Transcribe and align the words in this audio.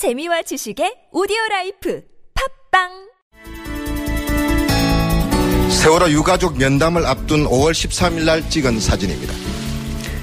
재미와 0.00 0.40
지식의 0.40 1.12
오디오 1.12 1.36
라이프 1.50 2.00
팟빵 2.72 2.88
세월호 5.70 6.08
유가족 6.08 6.56
면담을 6.56 7.04
앞둔 7.04 7.44
5월 7.44 7.72
13일 7.72 8.24
날 8.24 8.48
찍은 8.48 8.80
사진입니다. 8.80 9.34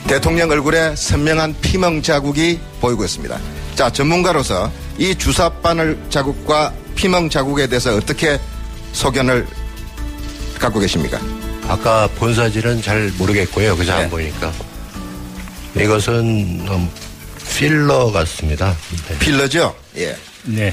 대통령 0.07 0.49
얼굴에 0.49 0.95
선명한 0.95 1.57
피멍 1.61 2.01
자국이 2.01 2.59
보이고 2.81 3.03
있습니다. 3.03 3.39
자, 3.75 3.91
전문가로서 3.91 4.71
이 4.97 5.13
주사 5.13 5.47
바늘 5.47 6.03
자국과 6.09 6.73
피멍 6.95 7.29
자국에 7.29 7.67
대해서 7.67 7.95
어떻게 7.95 8.39
소견을 8.93 9.45
갖고 10.57 10.79
계십니까? 10.79 11.19
아까 11.67 12.07
본 12.15 12.33
사진은 12.33 12.81
잘 12.81 13.11
모르겠고요. 13.19 13.77
그저 13.77 13.95
네. 13.95 14.05
안 14.05 14.09
보니까. 14.09 14.51
이것은 15.75 16.65
음, 16.67 16.89
필러 17.57 18.11
같습니다. 18.11 18.75
네. 19.09 19.17
필러죠? 19.17 19.75
예. 19.95 20.15
네. 20.45 20.71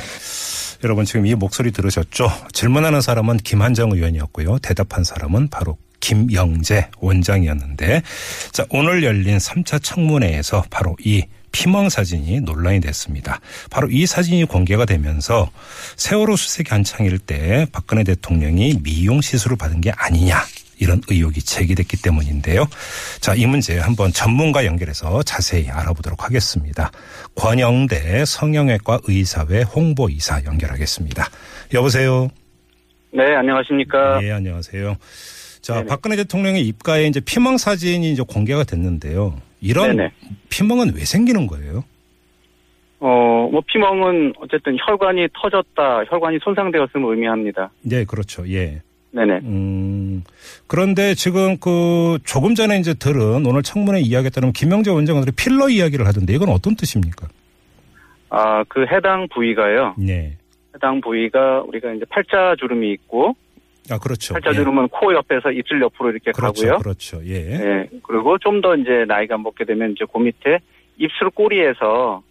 여러분 0.85 1.07
지금 1.07 1.25
이 1.25 1.35
목소리 1.35 1.71
들으셨죠? 1.73 2.31
질문하는 2.53 3.01
사람은 3.01 3.39
김한정 3.39 3.93
의원이었고요. 3.93 4.59
대답한 4.59 5.03
사람은 5.03 5.49
바로 5.49 5.79
김영재 6.01 6.91
원장이었는데 6.99 8.03
자, 8.53 8.67
오늘 8.69 9.03
열린 9.03 9.39
3차 9.39 9.83
청문회에서 9.83 10.65
바로 10.69 10.95
이 11.03 11.23
피멍 11.53 11.89
사진이 11.89 12.41
논란이 12.41 12.81
됐습니다. 12.81 13.41
바로 13.71 13.89
이 13.91 14.05
사진이 14.05 14.45
공개가 14.45 14.85
되면서 14.85 15.51
세월호 15.97 16.37
수색이 16.37 16.69
한창일 16.69 17.19
때 17.19 17.67
박근혜 17.73 18.05
대통령이 18.05 18.81
미용 18.83 19.23
시술을 19.23 19.57
받은 19.57 19.81
게 19.81 19.91
아니냐 19.97 20.45
이런 20.81 21.01
의혹이 21.09 21.41
제기됐기 21.41 22.03
때문인데요. 22.03 22.67
자, 23.21 23.35
이 23.35 23.47
문제 23.47 23.79
한번 23.79 24.13
전문가 24.13 24.65
연결해서 24.65 25.23
자세히 25.23 25.69
알아보도록 25.71 26.25
하겠습니다. 26.25 26.91
권영대 27.35 28.25
성형외과 28.25 29.01
의사회 29.09 29.63
홍보이사 29.63 30.45
연결하겠습니다. 30.45 31.25
여보세요. 31.75 32.29
네, 33.13 33.35
안녕하십니까. 33.35 34.21
네, 34.21 34.33
안녕하세요. 34.33 34.97
자, 35.61 35.75
네네. 35.75 35.87
박근혜 35.87 36.17
대통령의 36.17 36.67
입가에 36.67 37.07
이제 37.07 37.21
피멍 37.21 37.57
사진이 37.57 38.13
이제 38.13 38.23
공개가 38.27 38.65
됐는데요. 38.65 39.41
이런 39.61 39.97
네네. 39.97 40.13
피멍은 40.51 40.95
왜 40.95 41.05
생기는 41.05 41.47
거예요? 41.47 41.85
어, 43.01 43.49
뭐, 43.51 43.63
피멍은 43.67 44.35
어쨌든 44.41 44.77
혈관이 44.79 45.29
터졌다, 45.35 46.05
혈관이 46.05 46.39
손상되었음을 46.43 47.15
의미합니다. 47.15 47.71
네, 47.83 48.05
그렇죠. 48.05 48.49
예. 48.51 48.83
네네. 49.15 49.41
음, 49.45 50.25
그런데 50.67 51.15
지금 51.15 51.57
그 51.59 52.19
조금 52.25 52.57
전에 52.57 52.79
이제 52.79 52.95
들은 52.95 53.47
오늘 53.47 53.63
청문회 53.63 54.01
이야기에 54.01 54.31
따르면 54.31 54.53
김영재 54.53 54.91
원장들이 54.91 55.33
필러 55.37 55.69
이야기를 55.69 56.05
하던데 56.07 56.33
이건 56.33 56.49
어떤 56.49 56.75
뜻입니까? 56.75 57.29
아, 58.31 58.65
그 58.69 58.85
해당 58.87 59.29
부위가요. 59.33 59.95
네. 59.99 60.37
해당 60.75 61.01
부위가 61.01 61.63
우리가 61.63 61.93
이제 61.93 62.05
팔자 62.11 62.57
주름이 62.59 62.91
있고, 62.95 63.37
아, 63.89 63.99
그렇죠. 63.99 64.35
팔자 64.35 64.53
주름은 64.53 64.89
코 64.89 65.15
옆에서 65.15 65.53
입술 65.53 65.81
옆으로 65.81 66.11
이렇게 66.11 66.31
예. 66.31 66.33
그렇죠. 66.33 66.63
가고요. 66.67 66.79
그렇죠. 66.81 67.21
예. 67.25 67.43
네. 67.57 67.89
그리고 68.03 68.37
좀 68.39 68.61
더 68.61 68.75
이제 68.75 69.05
나이가 69.07 69.39
먹게 69.39 69.65
되면 69.65 69.93
이제 69.93 70.05
그 70.13 70.19
밑에 70.19 70.59
입술 70.97 71.31
꼬리에서 71.31 72.23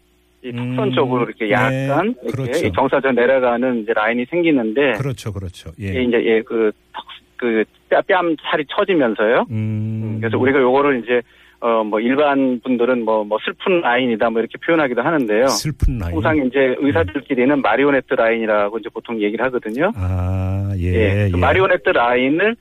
이 0.43 0.51
턱선 0.51 0.79
음, 0.89 0.91
쪽으로 0.93 1.23
이렇게 1.25 1.45
네, 1.45 1.51
약간 1.51 2.13
이렇게 2.23 2.43
그렇죠. 2.43 2.67
이 2.67 2.71
정사절 2.73 3.15
내려가는 3.15 3.81
이제 3.81 3.93
라인이 3.93 4.25
생기는데, 4.29 4.93
그렇죠. 4.93 5.31
그렇죠. 5.31 5.71
이게 5.77 5.95
예. 5.99 6.03
이제 6.03 6.23
예, 6.25 6.41
그, 6.41 6.71
턱, 6.93 7.05
그, 7.37 7.63
뺨, 7.89 8.01
뺨 8.07 8.35
살이 8.51 8.65
처지면서요. 8.75 9.45
음. 9.51 10.17
그래서 10.19 10.37
우리가 10.37 10.59
요거를 10.61 11.01
이제 11.03 11.21
어 11.61 11.81
뭐 11.85 12.01
일반 12.01 12.59
분들은 12.61 13.05
뭐 13.05 13.23
뭐 13.23 13.37
슬픈 13.45 13.79
라인이다 13.79 14.29
뭐 14.31 14.41
이렇게 14.41 14.57
표현하기도 14.57 15.01
하는데요. 15.01 15.47
슬픈 15.47 15.97
라인. 15.97 16.11
통상 16.11 16.37
이제 16.45 16.75
의사들끼리는 16.77 17.61
마리오네트 17.61 18.13
라인이라고 18.15 18.79
이제 18.79 18.89
보통 18.93 19.21
얘기를 19.21 19.45
하거든요. 19.45 19.91
아, 19.95 20.73
예. 20.77 20.83
예. 20.87 21.29
그 21.31 21.37
예. 21.37 21.39
마리오네트 21.39 21.87
라인을 21.89 22.49
에, 22.51 22.55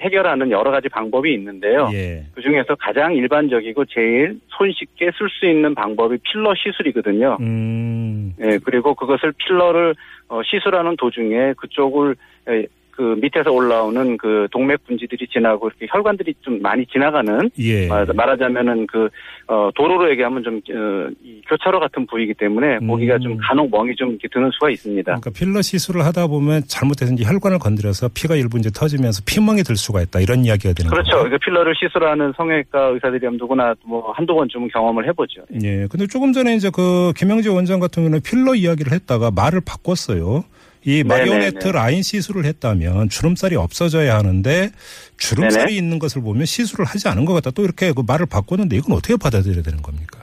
해결하는 0.00 0.50
여러 0.50 0.70
가지 0.70 0.88
방법이 0.88 1.32
있는데요. 1.34 1.90
예. 1.92 2.24
그 2.34 2.40
중에서 2.40 2.76
가장 2.76 3.14
일반적이고 3.14 3.84
제일 3.86 4.38
손쉽게 4.48 5.10
쓸 5.18 5.28
수 5.28 5.46
있는 5.46 5.74
방법이 5.74 6.18
필러 6.18 6.54
시술이거든요. 6.54 7.38
음. 7.40 8.34
예, 8.40 8.58
그리고 8.64 8.94
그것을 8.94 9.32
필러를 9.32 9.94
어, 10.28 10.42
시술하는 10.44 10.96
도중에 10.96 11.54
그쪽을 11.54 12.14
에, 12.48 12.66
그 12.94 13.16
밑에서 13.20 13.50
올라오는 13.50 14.16
그 14.18 14.46
동맥 14.52 14.86
분지들이 14.86 15.26
지나고 15.32 15.68
이렇게 15.68 15.86
혈관들이 15.90 16.34
좀 16.42 16.60
많이 16.60 16.84
지나가는 16.86 17.50
예. 17.58 17.86
말- 17.88 18.06
말하자면은 18.14 18.86
그 18.86 19.08
어, 19.48 19.70
도로로 19.74 20.10
얘기하면 20.10 20.42
좀 20.44 20.56
어, 20.58 21.08
이 21.24 21.40
교차로 21.48 21.80
같은 21.80 22.06
부위이기 22.06 22.34
때문에 22.34 22.78
음. 22.82 22.86
거기가 22.88 23.18
좀 23.18 23.36
간혹 23.38 23.70
멍이 23.70 23.96
좀 23.96 24.10
이렇게 24.10 24.28
드는 24.32 24.50
수가 24.52 24.70
있습니다. 24.70 25.04
그러니까 25.04 25.30
필러 25.30 25.62
시술을 25.62 26.04
하다 26.04 26.26
보면 26.26 26.62
잘못해서 26.68 27.12
이제 27.14 27.24
혈관을 27.24 27.58
건드려서 27.58 28.08
피가 28.14 28.36
일부 28.36 28.58
이제 28.58 28.70
터지면서 28.70 29.22
피멍이 29.26 29.62
들 29.62 29.76
수가 29.76 30.02
있다 30.02 30.20
이런 30.20 30.44
이야기가 30.44 30.74
되는 30.74 30.90
그렇죠. 30.90 31.10
거죠. 31.10 31.16
그러니까 31.24 31.38
필러를 31.44 31.74
시술하는 31.74 32.32
성형외과 32.36 32.88
의사들이면 32.88 33.38
누구나 33.38 33.74
뭐 33.86 34.12
한두 34.12 34.34
번쯤은 34.34 34.68
경험을 34.68 35.08
해보죠. 35.08 35.42
예. 35.62 35.86
근데 35.90 36.06
조금 36.06 36.32
전에 36.32 36.54
이제 36.54 36.70
그 36.72 37.12
김영재 37.16 37.48
원장 37.48 37.80
같은 37.80 38.02
경우는 38.02 38.20
필러 38.22 38.54
이야기를 38.54 38.92
했다가 38.92 39.30
말을 39.30 39.60
바꿨어요. 39.66 40.44
이 40.84 41.04
마리오네트 41.04 41.58
네네네. 41.58 41.72
라인 41.72 42.02
시술을 42.02 42.44
했다면 42.44 43.08
주름살이 43.08 43.56
없어져야 43.56 44.16
하는데 44.16 44.70
주름살이 45.16 45.66
네네. 45.66 45.76
있는 45.76 45.98
것을 45.98 46.22
보면 46.22 46.44
시술을 46.44 46.84
하지 46.84 47.08
않은 47.08 47.24
것 47.24 47.34
같다. 47.34 47.50
또 47.50 47.62
이렇게 47.62 47.92
그 47.92 48.02
말을 48.06 48.26
바꿨는데 48.26 48.76
이건 48.76 48.96
어떻게 48.96 49.16
받아들여야 49.16 49.62
되는 49.62 49.80
겁니까? 49.82 50.22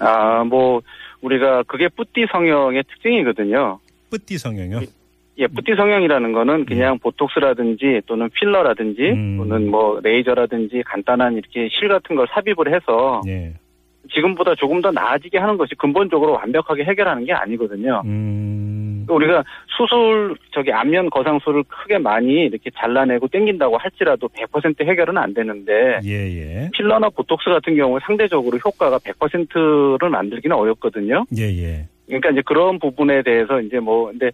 아, 0.00 0.42
뭐 0.44 0.82
우리가 1.20 1.62
그게 1.64 1.88
뿌띠 1.88 2.26
성형의 2.30 2.82
특징이거든요. 2.88 3.78
뿌띠 4.10 4.38
성형요. 4.38 4.80
예, 5.38 5.46
뿌띠 5.46 5.74
성형이라는 5.76 6.32
거는 6.32 6.66
그냥 6.66 6.98
보톡스라든지 6.98 8.02
또는 8.06 8.28
필러라든지 8.30 9.02
음. 9.02 9.38
또는 9.38 9.70
뭐 9.70 10.00
레이저라든지 10.02 10.82
간단한 10.84 11.34
이렇게 11.34 11.68
실 11.70 11.88
같은 11.88 12.16
걸 12.16 12.26
삽입을 12.34 12.74
해서 12.74 13.22
예. 13.26 13.54
지금보다 14.12 14.54
조금 14.56 14.82
더 14.82 14.90
나아지게 14.90 15.38
하는 15.38 15.56
것이 15.56 15.74
근본적으로 15.76 16.32
완벽하게 16.32 16.84
해결하는 16.84 17.24
게 17.24 17.32
아니거든요. 17.32 18.02
음. 18.04 18.71
그러니까 19.06 19.14
우리가 19.14 19.44
수술 19.76 20.36
저기 20.52 20.72
안면 20.72 21.10
거상술을 21.10 21.64
크게 21.64 21.98
많이 21.98 22.44
이렇게 22.44 22.70
잘라내고 22.76 23.28
땡긴다고 23.28 23.78
할지라도 23.78 24.28
100% 24.28 24.84
해결은 24.84 25.18
안 25.18 25.34
되는데 25.34 26.00
예, 26.04 26.10
예. 26.10 26.70
필러나 26.72 27.08
보톡스 27.08 27.50
같은 27.50 27.76
경우 27.76 27.98
상대적으로 28.00 28.58
효과가 28.58 28.98
100%를 28.98 30.08
만들기는 30.10 30.56
어렵거든요. 30.56 31.24
예, 31.36 31.42
예. 31.42 31.86
그러니까 32.06 32.30
이제 32.30 32.42
그런 32.44 32.78
부분에 32.78 33.22
대해서 33.22 33.60
이제 33.60 33.78
뭐 33.78 34.06
근데 34.06 34.30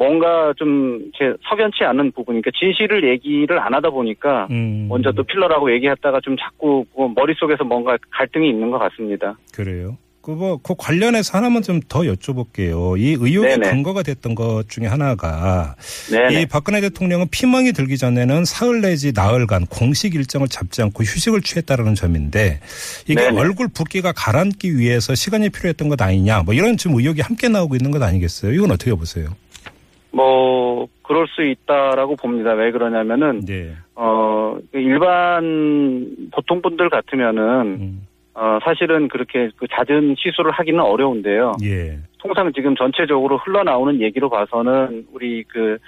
뭔가 0.00 0.54
좀 0.56 1.10
이렇게 1.14 1.36
석연치 1.46 1.84
않은 1.84 2.12
부분이니까 2.12 2.50
진실을 2.58 3.06
얘기를 3.06 3.58
안 3.58 3.74
하다 3.74 3.90
보니까 3.90 4.48
음. 4.50 4.86
먼저 4.88 5.12
또 5.12 5.22
필러라고 5.22 5.70
얘기했다가 5.74 6.20
좀 6.22 6.36
자꾸 6.38 6.86
뭐 6.96 7.12
머릿속에서 7.14 7.64
뭔가 7.64 7.98
갈등이 8.10 8.48
있는 8.48 8.70
것 8.70 8.78
같습니다. 8.78 9.36
그래요. 9.54 9.98
그 10.22 10.30
뭐, 10.32 10.58
그 10.62 10.74
관련해서 10.76 11.38
하나만 11.38 11.62
좀 11.62 11.80
더 11.88 12.00
여쭤볼게요. 12.02 12.98
이 12.98 13.16
의혹의 13.18 13.58
네네. 13.58 13.70
근거가 13.70 14.02
됐던 14.02 14.34
것 14.34 14.68
중에 14.68 14.86
하나가 14.86 15.74
네. 16.10 16.40
이 16.40 16.46
박근혜 16.46 16.80
대통령은 16.80 17.26
피멍이 17.30 17.72
들기 17.72 17.96
전에는 17.96 18.44
사흘 18.44 18.80
내지 18.80 19.12
나흘간 19.12 19.66
공식 19.66 20.14
일정을 20.14 20.48
잡지 20.48 20.82
않고 20.82 21.02
휴식을 21.02 21.40
취했다라는 21.40 21.94
점인데 21.94 22.60
이게 23.08 23.14
네네. 23.14 23.40
얼굴 23.40 23.68
붓기가 23.74 24.12
가라앉기 24.12 24.78
위해서 24.78 25.14
시간이 25.14 25.50
필요했던 25.50 25.88
것 25.88 26.00
아니냐 26.00 26.42
뭐 26.42 26.54
이런 26.54 26.76
지금 26.76 26.96
의혹이 26.98 27.22
함께 27.22 27.48
나오고 27.48 27.74
있는 27.74 27.90
것 27.90 28.02
아니겠어요? 28.02 28.52
이건 28.52 28.70
어떻게 28.70 28.94
보세요? 28.94 29.28
뭐 30.12 30.86
그럴 31.02 31.26
수 31.28 31.42
있다라고 31.42 32.16
봅니다. 32.16 32.52
왜 32.52 32.70
그러냐면은 32.70 33.44
네. 33.44 33.74
어 33.94 34.56
일반 34.74 36.06
보통 36.32 36.62
분들 36.62 36.90
같으면은 36.90 37.42
음. 37.80 38.06
어 38.34 38.58
사실은 38.64 39.08
그렇게 39.08 39.50
그 39.56 39.66
잦은 39.68 40.14
시술을 40.18 40.52
하기는 40.52 40.80
어려운데요. 40.80 41.52
예. 41.64 41.98
통상 42.18 42.52
지금 42.54 42.76
전체적으로 42.76 43.38
흘러나오는 43.38 44.00
얘기로 44.00 44.28
봐서는 44.30 45.06
우리 45.12 45.42
그, 45.44 45.78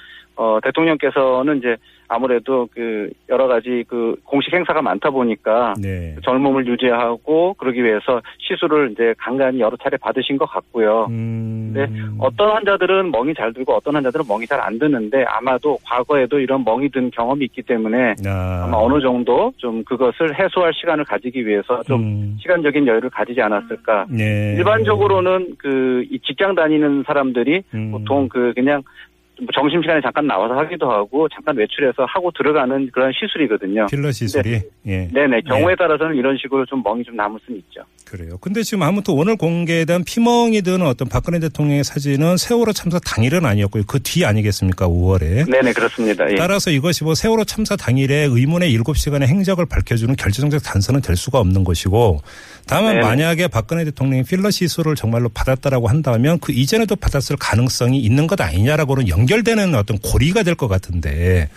어, 0.42 0.58
대통령께서는 0.60 1.58
이제 1.58 1.76
아무래도 2.08 2.68
그 2.74 3.08
여러 3.28 3.46
가지 3.46 3.84
그 3.88 4.16
공식 4.24 4.52
행사가 4.52 4.82
많다 4.82 5.10
보니까 5.10 5.74
네. 5.80 6.16
젊음을 6.24 6.66
유지하고 6.66 7.54
그러기 7.54 7.82
위해서 7.82 8.20
시술을 8.38 8.90
이제 8.92 9.14
간간히 9.18 9.60
여러 9.60 9.76
차례 9.76 9.96
받으신 9.96 10.36
것 10.36 10.46
같고요. 10.46 11.06
음. 11.10 11.70
네, 11.74 11.86
어떤 12.18 12.50
환자들은 12.50 13.10
멍이 13.12 13.34
잘 13.34 13.52
들고 13.52 13.74
어떤 13.74 13.94
환자들은 13.94 14.26
멍이 14.28 14.46
잘 14.46 14.62
안 14.62 14.78
드는데 14.78 15.24
아마도 15.24 15.76
과거에도 15.84 16.38
이런 16.38 16.62
멍이 16.64 16.88
든 16.90 17.10
경험이 17.10 17.46
있기 17.46 17.62
때문에 17.62 18.14
아. 18.26 18.64
아마 18.64 18.76
어느 18.78 19.00
정도 19.00 19.52
좀 19.56 19.82
그것을 19.84 20.38
해소할 20.38 20.72
시간을 20.74 21.04
가지기 21.04 21.44
위해서 21.46 21.82
좀 21.82 22.00
음. 22.00 22.36
시간적인 22.40 22.86
여유를 22.86 23.10
가지지 23.10 23.40
않았을까. 23.40 24.06
네. 24.08 24.54
일반적으로는 24.56 25.56
그이 25.58 26.18
직장 26.24 26.54
다니는 26.54 27.02
사람들이 27.06 27.62
음. 27.74 27.90
보통 27.90 28.28
그 28.28 28.52
그냥 28.54 28.82
뭐 28.82 29.11
점심시간에 29.52 30.00
잠깐 30.02 30.26
나와서 30.26 30.54
하기도 30.54 30.90
하고 30.90 31.28
잠깐 31.30 31.56
외출해서 31.56 32.04
하고 32.06 32.30
들어가는 32.30 32.90
그런 32.92 33.10
시술이거든요. 33.12 33.86
필러 33.86 34.12
시술이 34.12 34.60
예. 34.86 35.08
네네 35.12 35.40
경우에 35.48 35.74
따라서는 35.74 36.16
이런 36.16 36.36
식으로 36.36 36.66
좀 36.66 36.82
멍이 36.82 37.02
좀 37.02 37.16
남을 37.16 37.40
수는 37.44 37.58
있죠. 37.60 37.82
그래요. 38.06 38.36
근데 38.40 38.62
지금 38.62 38.82
아무튼 38.82 39.14
오늘 39.14 39.36
공개된 39.36 40.04
피멍이 40.04 40.62
드는 40.62 40.86
어떤 40.86 41.08
박근혜 41.08 41.38
대통령의 41.40 41.82
사진은 41.82 42.36
세월호 42.36 42.72
참사 42.72 42.98
당일은 42.98 43.46
아니었고요. 43.46 43.84
그 43.86 43.98
뒤 44.02 44.24
아니겠습니까? 44.24 44.86
5월에. 44.88 45.50
네네 45.50 45.72
그렇습니다. 45.72 46.30
예. 46.30 46.34
따라서 46.34 46.70
이것이 46.70 47.04
뭐 47.04 47.14
세월호 47.14 47.44
참사 47.44 47.76
당일에 47.76 48.26
의문의 48.28 48.76
7시간의 48.76 49.26
행적을 49.26 49.64
밝혀주는 49.66 50.14
결정적 50.16 50.62
단서는 50.62 51.00
될 51.00 51.16
수가 51.16 51.38
없는 51.38 51.64
것이고 51.64 52.20
다만 52.66 52.94
네네. 52.94 53.06
만약에 53.06 53.48
박근혜 53.48 53.84
대통령이 53.84 54.24
필러 54.24 54.50
시술을 54.50 54.94
정말로 54.94 55.28
받았다라고 55.28 55.88
한다면 55.88 56.38
그 56.40 56.52
이전에도 56.52 56.96
받았을 56.96 57.36
가능성이 57.38 57.98
있는 57.98 58.26
것 58.26 58.40
아니냐라고는 58.40 59.08
연결되는 59.22 59.74
어떤 59.74 59.98
고리가 59.98 60.42
될 60.42 60.52
것 60.52 60.68
같은데. 60.68 61.48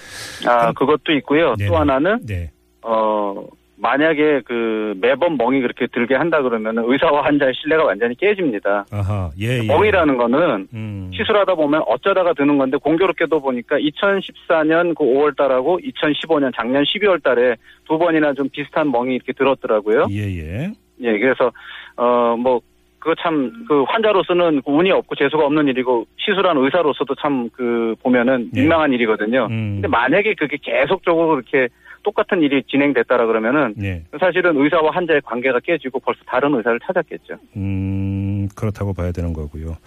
아 0.47 0.71
그것도 0.71 1.11
있고요. 1.17 1.53
네네. 1.57 1.69
또 1.69 1.77
하나는 1.77 2.19
네. 2.25 2.49
어 2.81 3.35
만약에 3.77 4.41
그 4.45 4.93
매번 5.01 5.35
멍이 5.37 5.59
그렇게 5.59 5.85
들게 5.93 6.15
한다 6.15 6.41
그러면 6.41 6.77
의사와 6.77 7.25
환자의 7.25 7.53
신뢰가 7.61 7.83
완전히 7.83 8.15
깨집니다. 8.15 8.85
아하. 8.89 9.29
예, 9.39 9.59
예. 9.59 9.67
멍이라는 9.67 10.17
거는 10.17 10.67
음. 10.73 11.11
시술하다 11.13 11.55
보면 11.55 11.83
어쩌다가 11.85 12.33
드는 12.33 12.57
건데 12.57 12.77
공교롭게도 12.77 13.41
보니까 13.41 13.75
2014년 13.77 14.95
그 14.95 15.03
5월 15.03 15.35
달하고 15.35 15.79
2015년 15.79 16.53
작년 16.55 16.83
12월 16.83 17.21
달에 17.21 17.57
두 17.87 17.97
번이나 17.97 18.33
좀 18.33 18.47
비슷한 18.49 18.89
멍이 18.91 19.15
이렇게 19.15 19.33
들었더라고요. 19.33 20.05
예, 20.11 20.21
예. 20.21 20.71
예, 21.01 21.19
그래서 21.19 21.51
어뭐 21.97 22.61
그거 23.05 23.13
참 23.21 23.65
그 23.67 23.83
환자로서는 23.83 24.63
그 24.65 24.71
운이 24.71 24.89
없고 24.91 25.13
재수가 25.15 25.45
없는 25.45 25.67
일이고 25.67 26.07
시술한 26.17 26.57
의사로서도 26.57 27.13
참 27.21 27.49
그 27.53 27.93
보면은 28.01 28.49
예. 28.55 28.61
민망한 28.61 28.91
일이거든요. 28.93 29.45
음. 29.45 29.75
근데 29.75 29.87
만약에 29.87 30.33
그게 30.33 30.57
계속적으로 30.59 31.35
그렇게 31.35 31.67
똑같은 32.01 32.41
일이 32.41 32.63
진행됐다라 32.63 33.27
그러면은 33.27 33.73
네. 33.77 34.03
사실은 34.19 34.57
의사와 34.57 34.89
환자의 34.91 35.21
관계가 35.21 35.59
깨지고 35.59 35.99
벌써 35.99 36.19
다른 36.25 36.53
의사를 36.55 36.79
찾았겠죠. 36.85 37.35
음, 37.57 38.47
그렇다고 38.55 38.93
봐야 38.93 39.11
되는 39.11 39.33
거고요. 39.33 39.77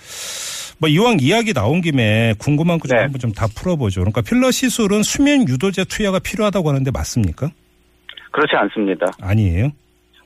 뭐 0.81 0.89
이왕 0.89 1.17
이야기 1.21 1.53
나온 1.53 1.81
김에 1.81 2.35
궁금한 2.39 2.79
거좀 2.79 2.97
네. 2.97 3.03
한번 3.03 3.19
좀 3.19 3.33
다 3.33 3.47
풀어보죠. 3.49 4.01
그러니까 4.03 4.23
필러 4.23 4.51
시술은 4.53 5.03
수면 5.03 5.49
유도제 5.49 5.85
투여가 5.91 6.21
필요하다고 6.21 6.69
하는데 6.69 6.91
맞습니까? 6.93 7.51
그렇지 8.31 8.55
않습니다. 8.55 9.07
아니에요. 9.21 9.71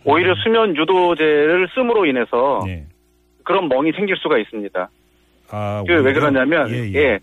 오히려 0.04 0.34
수면 0.43 0.76
유도제를 0.76 1.69
씀으로 1.75 2.06
인해서 2.06 2.62
네. 2.66 2.84
그런 3.44 3.69
멍이 3.69 3.93
생길 3.93 4.16
수가 4.16 4.38
있습니다. 4.38 4.90
아, 5.50 5.84
그 5.87 5.93
왜? 6.02 6.12
그러냐면 6.12 6.70
예, 6.70 6.75
예. 6.93 6.94
예, 6.94 7.19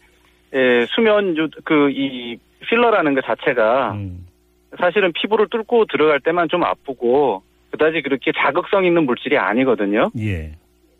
예, 0.53 0.85
수면 0.89 1.35
유 1.37 1.47
그 1.63 1.89
이 1.91 2.37
필러라는 2.67 3.15
것 3.15 3.23
자체가 3.25 3.93
음, 3.93 4.27
사실은 4.77 5.11
피부를 5.13 5.47
뚫고 5.49 5.85
들어갈 5.85 6.19
때만 6.19 6.49
좀 6.49 6.63
아프고 6.63 7.41
그다지 7.71 8.01
그렇게 8.01 8.31
자극성 8.35 8.85
있는 8.85 9.05
물질이 9.05 9.37
아니거든요. 9.37 10.09
예. 10.19 10.51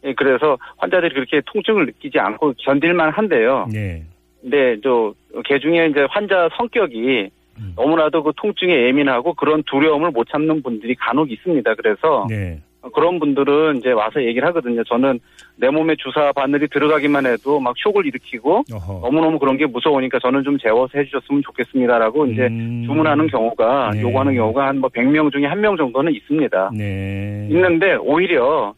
예, 0.06 0.14
그래서 0.14 0.58
환자들이 0.78 1.14
그렇게 1.14 1.42
통증을 1.46 1.86
느끼지 1.88 2.18
않고 2.20 2.54
견딜만 2.60 3.12
한데요. 3.12 3.68
네. 3.72 4.04
근데 4.42 4.80
저 4.82 5.14
개 5.46 5.60
중에 5.60 5.88
이제 5.88 6.08
환자 6.10 6.50
성격이 6.58 7.30
음. 7.60 7.74
너무나도 7.76 8.24
그 8.24 8.32
통증에 8.38 8.88
예민하고 8.88 9.34
그런 9.34 9.64
두려움을 9.64 10.12
못 10.12 10.28
참는 10.32 10.62
분들이 10.64 10.96
간혹 10.96 11.32
있습니다. 11.32 11.76
그래서 11.76 12.26
네. 12.30 12.60
그런 12.94 13.20
분들은 13.20 13.78
이제 13.78 13.92
와서 13.92 14.24
얘기를 14.24 14.48
하거든요. 14.48 14.82
저는 14.86 15.20
내 15.58 15.70
몸에 15.70 15.96
주사 15.98 16.32
바늘이 16.32 16.68
들어가기만 16.70 17.26
해도 17.26 17.60
막 17.60 17.76
쇼크를 17.78 18.08
일으키고 18.08 18.64
어허. 18.74 19.00
너무너무 19.02 19.38
그런 19.38 19.58
게 19.58 19.66
무서우니까 19.66 20.20
저는 20.20 20.44
좀 20.44 20.58
재워서 20.58 20.98
해주셨으면 20.98 21.42
좋겠습니다라고 21.44 22.28
이제 22.28 22.44
음. 22.48 22.84
주문하는 22.88 23.28
경우가 23.28 23.92
네. 23.96 24.02
요구하는 24.02 24.34
경우가 24.36 24.68
한 24.68 24.78
뭐 24.80 24.90
100명 24.90 25.30
중에 25.32 25.46
한 25.46 25.60
명 25.60 25.76
정도는 25.76 26.14
있습니다. 26.14 26.72
네. 26.74 27.48
있는데 27.52 27.96
오히려 27.96 28.74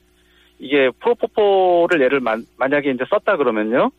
이게 0.58 0.90
프로포폴을 1.00 2.02
예를 2.02 2.20
만, 2.22 2.44
만약에 2.58 2.90
이제 2.90 3.04
썼다 3.08 3.38
그러면요. 3.38 3.92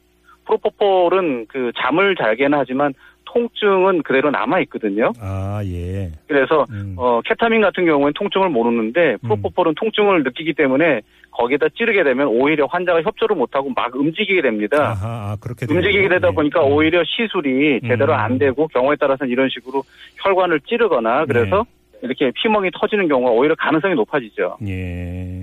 프로포폴은 0.46 1.46
그 1.48 1.70
잠을 1.76 2.16
잘게는 2.16 2.58
하지만 2.58 2.92
통증은 3.32 4.02
그대로 4.02 4.30
남아 4.30 4.60
있거든요. 4.60 5.12
아, 5.20 5.60
예. 5.64 6.10
그래서 6.28 6.64
음. 6.70 6.94
어 6.96 7.20
케타민 7.24 7.62
같은 7.62 7.86
경우에는 7.86 8.12
통증을 8.14 8.48
모르는데 8.50 9.16
프로포폴은 9.22 9.74
통증을 9.76 10.22
느끼기 10.24 10.52
때문에 10.54 11.00
거기다 11.30 11.68
찌르게 11.74 12.04
되면 12.04 12.26
오히려 12.28 12.66
환자가 12.66 13.02
협조를 13.02 13.36
못하고 13.36 13.70
막 13.74 13.94
움직이게 13.94 14.42
됩니다. 14.42 14.90
아하, 14.90 15.32
아, 15.32 15.36
그렇게 15.40 15.66
움직이게. 15.68 16.08
되다 16.08 16.28
예. 16.28 16.32
보니까 16.32 16.62
오히려 16.62 17.02
시술이 17.04 17.80
제대로 17.82 18.12
음. 18.12 18.18
안 18.18 18.38
되고 18.38 18.68
경우에 18.68 18.96
따라서는 18.96 19.32
이런 19.32 19.48
식으로 19.48 19.82
혈관을 20.22 20.60
찌르거나 20.60 21.24
그래서 21.24 21.64
네. 21.64 21.82
이렇게 22.02 22.32
피멍이 22.34 22.70
터지는 22.78 23.08
경우가 23.08 23.30
오히려 23.30 23.54
가능성이 23.54 23.94
높아지죠. 23.94 24.58
예. 24.66 25.41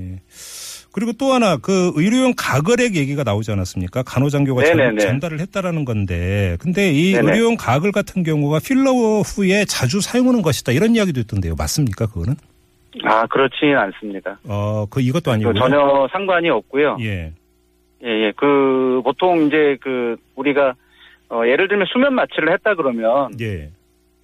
그리고 1.00 1.14
또 1.14 1.32
하나 1.32 1.56
그 1.56 1.94
의료용 1.96 2.34
가글액 2.36 2.98
얘기가 2.98 3.24
나오지 3.24 3.54
않았습니까? 3.54 4.04
간호장교가 4.04 4.66
전, 4.66 4.76
네네네. 4.76 4.98
전달을 4.98 5.40
했다라는 5.40 5.86
건데, 5.86 6.58
근데 6.60 6.92
이 6.92 7.14
네네. 7.14 7.26
의료용 7.32 7.56
가글 7.56 7.94
같은 7.94 8.24
경우가 8.24 8.60
필러 8.60 8.92
후에 9.22 9.64
자주 9.64 10.02
사용하는 10.02 10.42
것이다 10.42 10.74
이런 10.74 10.96
이야기도 10.96 11.22
있던데요. 11.22 11.56
맞습니까? 11.58 12.08
그거는? 12.08 12.36
아 13.06 13.26
그렇지는 13.28 13.78
않습니다. 13.78 14.40
어, 14.44 14.88
그 14.90 15.00
이것도 15.00 15.32
아니고 15.32 15.54
그 15.54 15.58
전혀 15.60 16.06
상관이 16.12 16.50
없고요. 16.50 16.98
예, 17.00 17.32
예, 18.04 18.08
예. 18.08 18.34
그, 18.36 19.02
보통 19.06 19.48
이제 19.48 19.78
그, 19.80 20.18
우리가, 20.36 20.74
어, 21.30 21.44
예를 21.46 21.70
들면 21.70 21.88
수면 21.94 22.14
마취를 22.14 22.52
했다 22.52 22.76
그러면, 22.76 23.30
예, 23.40 23.70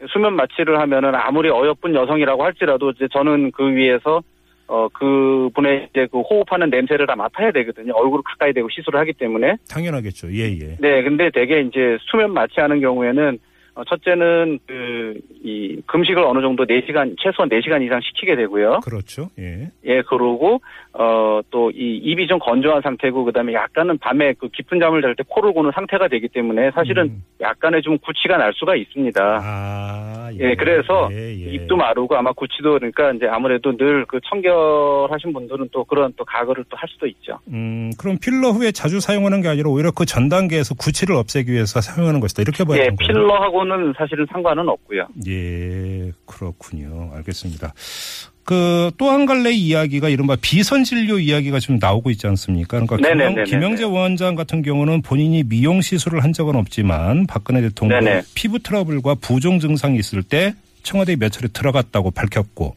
수면 0.10 0.36
마취를 0.36 0.77
하면은 0.77 1.16
아무리 1.16 1.50
어여쁜 1.50 1.95
여성이라고 1.95 2.44
할지라도 2.44 2.92
이제 2.92 3.07
저는 3.13 3.51
그 3.51 3.66
위에서, 3.74 4.22
어, 4.67 4.88
그 4.89 5.50
분의 5.53 5.89
이제 5.91 6.07
그 6.12 6.21
호흡하는 6.21 6.69
냄새를 6.69 7.06
다 7.06 7.15
맡아야 7.15 7.51
되거든요. 7.51 7.94
얼굴을 7.94 8.23
가까이 8.23 8.53
대고 8.53 8.69
시술을 8.69 9.00
하기 9.01 9.13
때문에. 9.13 9.57
당연하겠죠. 9.69 10.31
예, 10.33 10.51
예. 10.59 10.77
네, 10.79 11.03
근데 11.03 11.29
대개 11.29 11.62
이제 11.62 11.97
수면 12.09 12.33
마취하는 12.33 12.81
경우에는, 12.81 13.38
어, 13.38 13.39
첫째는 13.83 14.60
그, 14.68 15.19
이, 15.44 15.81
금식을 15.88 16.24
어느 16.24 16.39
정도 16.42 16.66
4시간, 16.66 17.16
최소한 17.19 17.50
4시간 17.50 17.83
이상 17.83 18.00
시키게 18.01 18.36
되고요. 18.36 18.80
그렇죠. 18.83 19.30
예, 19.38 19.69
예, 19.86 20.01
그러고 20.04 20.62
어 20.94 21.42
또 21.51 21.72
이 21.72 21.98
입이 21.98 22.27
좀 22.27 22.39
건조한 22.39 22.81
상태고 22.81 23.25
그다음에 23.25 23.54
약간은 23.54 23.98
밤에 23.98 24.33
그 24.39 24.48
깊은 24.50 24.80
잠을 24.80 25.01
잘 25.01 25.16
때 25.16 25.24
코를 25.27 25.51
고는 25.54 25.72
상태가 25.74 26.07
되기 26.07 26.27
때문에 26.30 26.72
사실은 26.72 27.04
음. 27.06 27.24
약간의 27.42 27.81
좀 27.81 27.98
구취가 27.98 28.38
날 28.38 28.54
수가 28.54 28.75
있습니다. 28.75 29.39
아, 29.44 30.30
예, 30.39 30.56
그래서 30.56 31.10
예, 31.12 31.31
예. 31.31 31.54
입도 31.54 31.75
마르고 31.75 32.16
아마 32.16 32.31
구취도 32.33 32.74
그러니까 32.80 33.12
이제 33.12 33.25
아무래도 33.27 33.75
늘 33.75 34.06
그 34.07 34.19
청결하신 34.30 35.33
분들은 35.33 35.69
또 35.72 35.83
그런 35.83 36.13
또 36.16 36.24
가거를 36.25 36.63
또 36.69 36.75
할 36.77 36.88
수도 36.89 37.07
있죠. 37.07 37.39
음, 37.48 37.92
그럼 37.98 38.18
필러 38.22 38.50
후에 38.50 38.72
자주 38.72 39.00
사용하는 39.00 39.42
게 39.42 39.48
아니라 39.48 39.69
오히려 39.69 39.92
그 39.92 40.06
전 40.06 40.30
단계에서 40.30 40.75
구취를 40.75 41.15
없애기 41.15 41.51
위해서 41.51 41.82
사용하는 41.82 42.20
것이다. 42.20 42.41
이렇게 42.44 42.63
봐야 42.63 42.77
예, 42.77 42.84
되는 42.84 42.96
거예요. 42.96 43.08
필러하고 43.13 43.64
는 43.65 43.93
사실은 43.98 44.25
상관은 44.31 44.67
없고요. 44.69 45.07
예, 45.27 46.12
그렇군요. 46.25 47.12
알겠습니다. 47.15 47.74
그 48.43 48.91
또 48.98 49.10
한 49.10 49.25
갈래 49.25 49.51
이야기가 49.51 50.07
이른바 50.10 50.36
비선 50.39 50.84
진료 50.84 51.17
이야기가 51.17 51.60
좀 51.60 51.79
나오고 51.81 52.12
있지 52.12 52.27
않습니까? 52.27 52.79
그러니까 52.79 52.98
네네네네. 52.98 53.43
김영, 53.45 53.45
김영 53.45 53.75
재 53.75 53.84
원장 53.86 54.36
같은 54.36 54.62
경우는 54.62 55.01
본인이 55.01 55.43
미용 55.43 55.81
시술을 55.81 56.24
한 56.24 56.31
적은 56.31 56.55
없지만 56.55 57.25
박근혜 57.27 57.62
대통령. 57.62 58.00
피부 58.36 58.60
트러블과 58.60 59.15
부종 59.15 59.60
증상이 59.60 59.98
있을 59.98 60.22
때 60.22 60.53
청와대에 60.84 61.15
몇 61.15 61.29
차례 61.31 61.48
들어갔다고 61.48 62.12
밝혔고. 62.12 62.75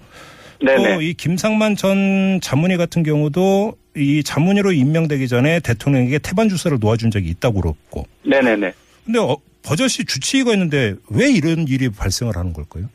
또 0.61 1.03
이 1.03 1.15
김상만 1.15 1.77
전 1.77 2.41
자문위 2.43 2.77
같은 2.79 3.03
경우도 3.05 3.77
이 3.97 4.23
자문위로 4.25 4.73
임명되기 4.73 5.29
전에 5.29 5.61
대통령에게 5.61 6.19
태반 6.19 6.49
주사를 6.49 6.77
놓아준 6.81 7.11
적이 7.11 7.29
있다고 7.29 7.61
그랬고 7.61 8.07
네네네. 8.25 8.73
근데 9.05 9.19
어, 9.21 9.37
버젓이 9.69 10.05
주치의가 10.07 10.53
있는데 10.53 10.95
왜 11.11 11.31
이런 11.31 11.67
일이 11.69 11.89
발생을 11.91 12.37
하는 12.37 12.53
걸까요? 12.53 12.87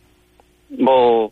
뭐 0.80 1.30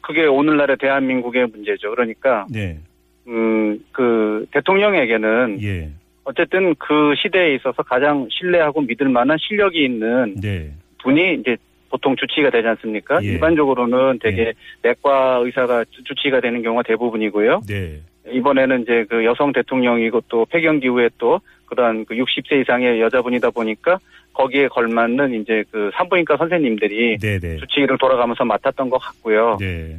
그게 0.00 0.24
오늘날의 0.26 0.76
대한민국의 0.78 1.46
문제죠. 1.48 1.90
그러니까 1.90 2.46
네, 2.50 2.78
음그 3.26 4.46
대통령에게는 4.52 5.58
예, 5.62 5.90
어쨌든 6.24 6.74
그 6.76 7.14
시대에 7.20 7.54
있어서 7.56 7.82
가장 7.82 8.28
신뢰하고 8.30 8.82
믿을 8.82 9.08
만한 9.08 9.36
실력이 9.40 9.84
있는 9.84 10.36
네, 10.40 10.70
분이 11.02 11.34
이제 11.40 11.56
보통 11.90 12.14
주치의가 12.16 12.50
되지 12.50 12.66
않습니까? 12.68 13.22
예. 13.22 13.28
일반적으로는 13.28 14.18
되게 14.20 14.52
내과 14.82 15.40
의사가 15.44 15.84
주- 15.90 16.04
주치의가 16.04 16.40
되는 16.40 16.62
경우가 16.62 16.82
대부분이고요. 16.84 17.62
네, 17.68 18.00
이번에는 18.30 18.82
이제 18.82 19.06
그 19.08 19.24
여성 19.24 19.52
대통령이고 19.52 20.22
또 20.28 20.44
폐경기 20.46 20.88
후에 20.88 21.08
또 21.18 21.40
그런 21.66 22.04
그 22.04 22.14
60세 22.14 22.60
이상의 22.62 23.00
여자분이다 23.00 23.50
보니까 23.50 23.98
거기에 24.34 24.68
걸맞는 24.68 25.40
이제 25.40 25.64
그 25.70 25.90
산부인과 25.94 26.36
선생님들이 26.36 27.18
네, 27.18 27.38
네, 27.38 27.56
주치의를 27.56 27.98
돌아가면서 27.98 28.44
맡았던 28.44 28.90
것 28.90 28.98
같고요. 28.98 29.56
네, 29.60 29.96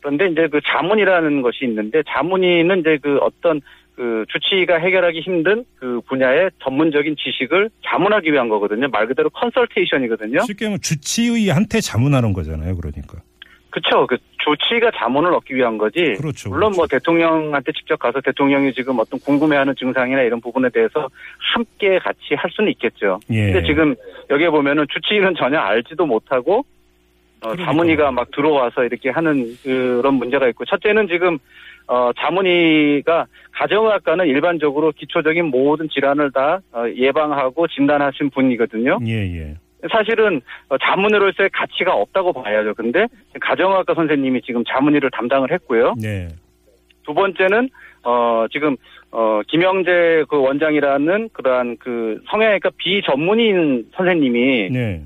그런데 0.00 0.28
이제 0.28 0.48
그 0.48 0.60
자문이라는 0.64 1.42
것이 1.42 1.64
있는데 1.64 2.02
자문의는 2.08 2.80
이제 2.80 2.98
그 3.02 3.18
어떤 3.18 3.60
그 3.94 4.24
주치의가 4.28 4.76
해결하기 4.76 5.20
힘든 5.20 5.64
그 5.76 6.00
분야의 6.08 6.50
전문적인 6.62 7.16
지식을 7.18 7.70
자문하기 7.86 8.32
위한 8.32 8.48
거거든요. 8.48 8.88
말 8.88 9.06
그대로 9.06 9.30
컨설테이션이거든요. 9.30 10.40
쉽게 10.40 10.66
하면 10.66 10.80
주치의한테 10.80 11.80
자문하는 11.80 12.32
거잖아요. 12.32 12.76
그러니까. 12.76 13.22
그렇죠. 13.72 14.06
그 14.06 14.18
주치의가 14.44 14.90
자문을 14.94 15.32
얻기 15.32 15.56
위한 15.56 15.78
거지. 15.78 16.14
그렇죠. 16.18 16.50
물론 16.50 16.72
뭐 16.76 16.86
대통령한테 16.86 17.72
직접 17.72 17.98
가서 17.98 18.20
대통령이 18.20 18.72
지금 18.74 18.98
어떤 18.98 19.18
궁금해하는 19.20 19.74
증상이나 19.76 20.20
이런 20.22 20.40
부분에 20.40 20.68
대해서 20.68 21.08
함께 21.54 21.98
같이 21.98 22.34
할 22.36 22.50
수는 22.50 22.70
있겠죠. 22.72 23.18
예. 23.30 23.52
근데 23.52 23.66
지금 23.66 23.94
여기에 24.30 24.50
보면은 24.50 24.86
주치의는 24.92 25.34
전혀 25.36 25.58
알지도 25.58 26.04
못하고 26.04 26.64
어. 27.44 27.56
자문의가 27.56 28.12
막 28.12 28.30
들어와서 28.30 28.84
이렇게 28.84 29.08
하는 29.08 29.56
그런 29.62 30.14
문제가 30.14 30.48
있고 30.48 30.66
첫째는 30.66 31.08
지금 31.08 31.38
어, 31.88 32.10
자문의가 32.18 33.26
가정의학과는 33.52 34.26
일반적으로 34.26 34.92
기초적인 34.92 35.46
모든 35.46 35.88
질환을 35.88 36.30
다 36.30 36.60
어, 36.72 36.84
예방하고 36.94 37.66
진단하신 37.68 38.30
분이거든요. 38.30 38.98
예, 39.06 39.12
예. 39.12 39.56
사실은 39.90 40.40
어, 40.68 40.76
자문의로서의 40.78 41.50
가치가 41.52 41.94
없다고 41.94 42.32
봐야죠. 42.32 42.74
근데 42.74 43.06
가정의학과 43.40 43.94
선생님이 43.94 44.42
지금 44.42 44.62
자문의를 44.64 45.10
담당을 45.10 45.50
했고요. 45.52 45.94
네. 46.00 46.28
두 47.04 47.14
번째는 47.14 47.68
어 48.04 48.46
지금 48.50 48.76
어 49.10 49.40
김영재 49.48 50.24
그 50.28 50.40
원장이라는 50.40 51.30
그러한 51.32 51.76
그 51.78 52.20
성형외과 52.30 52.70
비전문인 52.76 53.86
선생님이 53.94 54.70
네. 54.70 55.02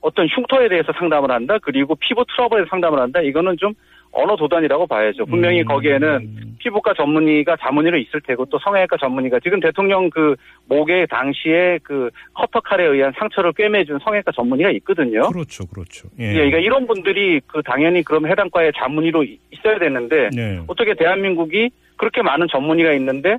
어떤 0.00 0.26
흉터에 0.26 0.68
대해서 0.68 0.92
상담을 0.92 1.30
한다 1.30 1.58
그리고 1.62 1.94
피부 1.96 2.24
트러블에 2.24 2.64
상담을 2.68 3.00
한다 3.00 3.20
이거는 3.20 3.56
좀 3.58 3.74
언어 4.12 4.36
도단이라고 4.36 4.86
봐야죠. 4.86 5.26
분명히 5.26 5.60
음. 5.60 5.66
거기에는 5.66 6.45
피부과 6.66 6.92
전문의가 6.94 7.56
자문의로 7.60 7.96
있을 7.98 8.20
테고 8.22 8.44
또 8.46 8.58
성형외과 8.58 8.96
전문의가 8.96 9.38
지금 9.40 9.60
대통령 9.60 10.10
그 10.10 10.34
목에 10.68 11.06
당시에 11.06 11.78
그 11.84 12.10
커터 12.34 12.58
칼에 12.60 12.84
의한 12.84 13.12
상처를 13.16 13.52
꿰매준 13.52 14.00
성형외과 14.02 14.32
전문의가 14.32 14.70
있거든요. 14.72 15.28
그렇죠. 15.30 15.64
그렇죠. 15.66 16.08
예. 16.18 16.30
예, 16.30 16.34
그러니까 16.34 16.58
이런 16.58 16.86
분들이 16.88 17.40
그 17.46 17.62
당연히 17.62 18.02
그럼 18.02 18.26
해당 18.26 18.50
과의 18.50 18.72
자문의로 18.76 19.22
이- 19.22 19.38
있어야 19.52 19.78
되는데 19.78 20.30
네. 20.34 20.60
어떻게 20.66 20.94
대한민국이 20.94 21.70
그렇게 21.96 22.22
많은 22.22 22.48
전문의가 22.50 22.92
있는데 22.94 23.36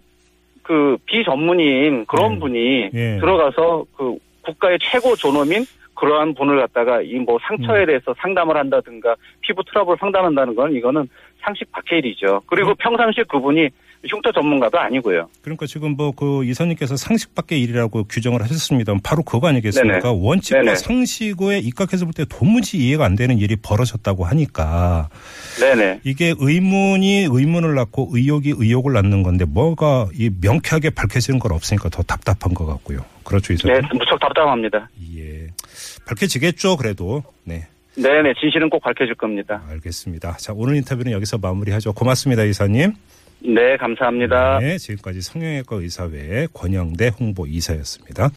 그 0.63 0.97
비전문의인 1.05 2.05
그런 2.05 2.35
네. 2.35 2.39
분이 2.39 2.89
예. 2.93 3.17
들어가서 3.19 3.85
그 3.97 4.15
국가의 4.43 4.79
최고 4.81 5.15
존엄인 5.17 5.65
그러한 5.99 6.33
분을 6.35 6.59
갖다가 6.59 7.01
이 7.01 7.17
뭐 7.17 7.37
상처에 7.47 7.81
음. 7.81 7.85
대해서 7.87 8.13
상담을 8.21 8.55
한다든가 8.55 9.15
피부 9.41 9.63
트러블 9.63 9.97
상담한다는 9.99 10.55
건 10.55 10.73
이거는 10.73 11.09
상식 11.43 11.69
밖의 11.71 11.99
일이죠. 11.99 12.41
그리고 12.47 12.69
음. 12.69 12.75
평상시에 12.79 13.23
그분이 13.27 13.69
흉터 14.07 14.31
전문가도 14.31 14.77
아니고요. 14.79 15.27
그러니까 15.41 15.65
지금 15.65 15.95
뭐 15.97 16.11
그 16.11 16.45
이사님께서 16.45 16.95
상식 16.95 17.33
밖의 17.35 17.61
일이라고 17.61 18.03
규정을 18.05 18.41
하셨습니다만 18.43 19.01
바로 19.03 19.23
그거 19.23 19.47
아니겠습니까? 19.47 20.11
원칙과 20.13 20.61
네네. 20.61 20.75
상식에 20.75 21.57
입각해서 21.59 22.05
볼 22.05 22.13
때 22.13 22.23
도무지 22.29 22.77
이해가 22.77 23.03
안 23.05 23.15
되는 23.15 23.37
일이 23.39 23.55
벌어졌다고 23.55 24.23
하니까 24.25 25.09
네네. 25.59 26.01
이게 26.03 26.33
의문이 26.37 27.27
의문을 27.29 27.73
낳고 27.75 28.09
의혹이 28.13 28.53
의혹을 28.57 28.93
낳는 28.93 29.23
건데 29.23 29.45
뭐가 29.45 30.07
이 30.13 30.29
명쾌하게 30.41 30.91
밝혀지는 30.91 31.39
건 31.39 31.51
없으니까 31.53 31.89
더 31.89 32.03
답답한 32.03 32.53
것 32.53 32.65
같고요. 32.67 32.99
그렇죠, 33.23 33.53
이사님? 33.53 33.81
네, 33.81 33.87
무척 33.93 34.19
답답합니다. 34.19 34.87
예. 35.17 35.47
밝혀지겠죠, 36.07 36.77
그래도. 36.77 37.23
네. 37.43 37.67
네네, 37.95 38.33
진실은 38.39 38.69
꼭 38.69 38.81
밝혀질 38.81 39.15
겁니다. 39.15 39.63
알겠습니다. 39.69 40.37
자, 40.37 40.53
오늘 40.55 40.75
인터뷰는 40.75 41.11
여기서 41.11 41.37
마무리하죠. 41.39 41.93
고맙습니다, 41.93 42.43
이사님. 42.43 42.93
네, 43.39 43.77
감사합니다. 43.77 44.59
네, 44.59 44.77
지금까지 44.77 45.21
성형외과 45.21 45.75
의사회 45.77 46.47
권영대 46.53 47.11
홍보 47.19 47.45
이사였습니다. 47.45 48.29